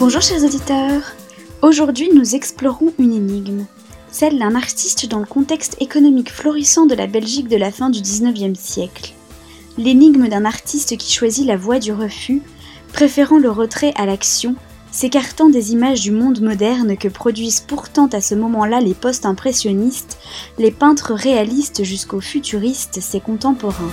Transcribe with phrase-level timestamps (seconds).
[0.00, 1.02] Bonjour chers auditeurs
[1.62, 3.64] Aujourd'hui nous explorons une énigme,
[4.10, 8.00] celle d'un artiste dans le contexte économique florissant de la Belgique de la fin du
[8.00, 9.14] 19e siècle.
[9.78, 12.42] L'énigme d'un artiste qui choisit la voie du refus,
[12.92, 14.56] préférant le retrait à l'action,
[14.90, 20.18] s'écartant des images du monde moderne que produisent pourtant à ce moment-là les post-impressionnistes,
[20.58, 23.92] les peintres réalistes jusqu'aux futuristes, ses contemporains.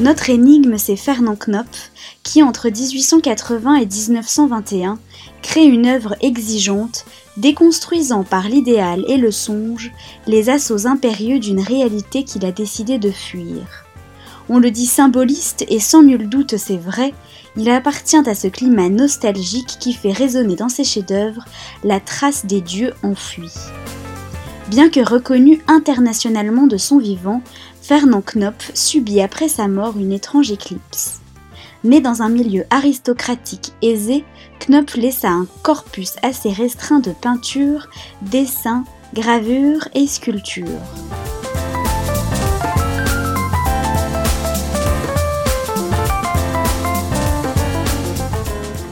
[0.00, 4.98] Notre énigme, c'est Fernand Knopf, qui entre 1880 et 1921
[5.42, 7.04] crée une œuvre exigeante,
[7.36, 9.92] déconstruisant par l'idéal et le songe
[10.26, 13.84] les assauts impérieux d'une réalité qu'il a décidé de fuir.
[14.48, 17.12] On le dit symboliste et sans nul doute c'est vrai,
[17.58, 21.44] il appartient à ce climat nostalgique qui fait résonner dans ses chefs-d'œuvre
[21.84, 23.52] la trace des dieux enfuis.
[24.70, 27.42] Bien que reconnu internationalement de son vivant,
[27.90, 31.18] Fernand Knopf subit après sa mort une étrange éclipse.
[31.82, 34.24] Né dans un milieu aristocratique aisé,
[34.60, 37.88] Knopf laissa un corpus assez restreint de peintures,
[38.22, 40.66] dessins, gravures et sculptures.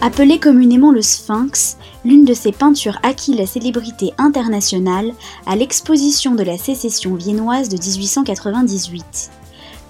[0.08, 5.12] Appelé communément le Sphinx, l'une de ses peintures acquit la célébrité internationale
[5.44, 9.30] à l'exposition de la sécession viennoise de 1898.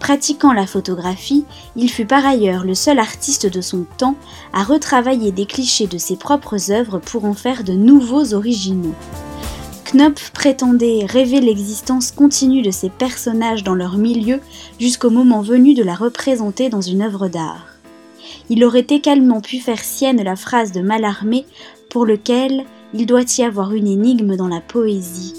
[0.01, 1.45] Pratiquant la photographie,
[1.77, 4.17] il fut par ailleurs le seul artiste de son temps
[4.53, 8.97] à retravailler des clichés de ses propres œuvres pour en faire de nouveaux originaux.
[9.93, 14.41] Knopf prétendait rêver l'existence continue de ces personnages dans leur milieu
[14.81, 17.78] jusqu'au moment venu de la représenter dans une œuvre d'art
[18.51, 21.45] il aurait également pu faire sienne la phrase de Mallarmé
[21.91, 25.35] pour lequel il doit y avoir une énigme dans la poésie.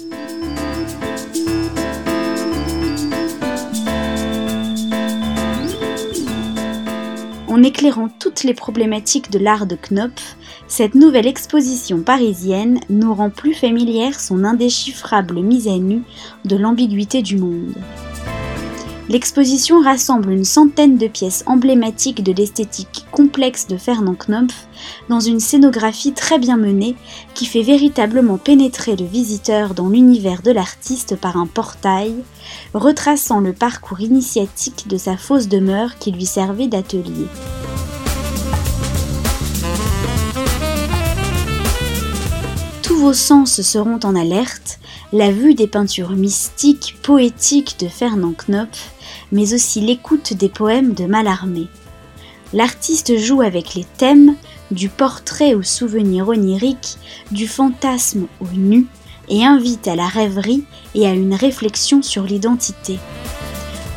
[7.48, 10.36] En éclairant toutes les problématiques de l'art de Knopf,
[10.68, 16.02] cette nouvelle exposition parisienne nous rend plus familière son indéchiffrable mise à nu
[16.44, 17.74] de l'ambiguïté du monde.
[19.10, 24.68] L'exposition rassemble une centaine de pièces emblématiques de l'esthétique complexe de Fernand Knopf
[25.08, 26.94] dans une scénographie très bien menée
[27.34, 32.14] qui fait véritablement pénétrer le visiteur dans l'univers de l'artiste par un portail,
[32.72, 37.26] retraçant le parcours initiatique de sa fausse demeure qui lui servait d'atelier.
[42.82, 44.78] Tous vos sens seront en alerte,
[45.12, 48.92] la vue des peintures mystiques, poétiques de Fernand Knopf
[49.32, 51.68] mais aussi l'écoute des poèmes de Mallarmé.
[52.52, 54.34] L'artiste joue avec les thèmes,
[54.70, 56.96] du portrait au souvenir onirique,
[57.30, 58.86] du fantasme au nu,
[59.28, 62.98] et invite à la rêverie et à une réflexion sur l'identité.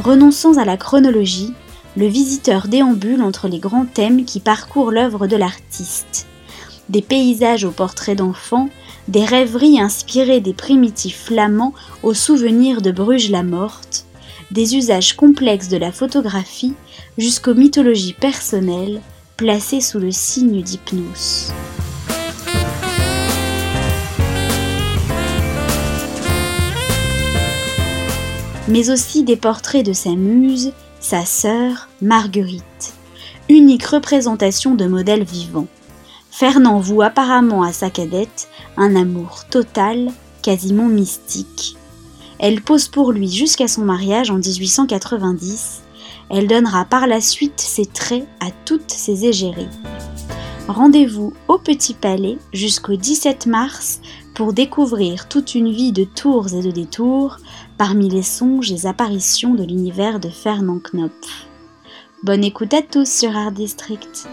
[0.04, 1.54] Renonçant à la chronologie,
[1.96, 6.28] le visiteur déambule entre les grands thèmes qui parcourent l'œuvre de l'artiste.
[6.90, 8.70] Des paysages aux portraits d'enfants,
[9.08, 14.06] des rêveries inspirées des primitifs flamands au souvenir de Bruges la morte,
[14.52, 16.74] des usages complexes de la photographie
[17.18, 19.02] jusqu'aux mythologies personnelles
[19.38, 21.52] placées sous le signe d'hypnose.
[28.70, 30.72] Mais aussi des portraits de sa muse,
[31.02, 32.94] sa sœur, Marguerite,
[33.50, 35.68] unique représentation de modèle vivant.
[36.32, 38.48] Fernand voue apparemment à sa cadette
[38.78, 40.12] un amour total,
[40.42, 41.78] quasiment mystique.
[42.40, 45.82] Elle pose pour lui jusqu'à son mariage en 1890.
[46.30, 49.68] Elle donnera par la suite ses traits à toutes ses égéries.
[50.68, 54.00] Rendez-vous au Petit Palais jusqu'au 17 mars
[54.34, 57.38] pour découvrir toute une vie de tours et de détours
[57.78, 61.48] parmi les songes et apparitions de l'univers de Fernand Knopf.
[62.24, 64.28] Bonne écoute à tous sur Art District.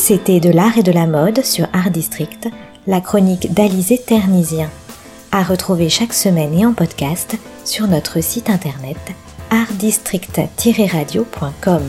[0.00, 2.48] C'était de l'art et de la mode sur Art District,
[2.86, 4.70] la chronique d'Alizé Ternisien.
[5.30, 7.36] À retrouver chaque semaine et en podcast
[7.66, 8.96] sur notre site internet
[9.50, 11.82] artdistrict-radio.com.